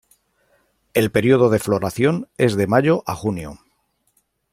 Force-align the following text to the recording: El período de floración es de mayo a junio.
El 0.95 1.11
período 1.11 1.51
de 1.51 1.59
floración 1.59 2.27
es 2.39 2.55
de 2.57 2.65
mayo 2.65 3.03
a 3.05 3.13
junio. 3.13 3.59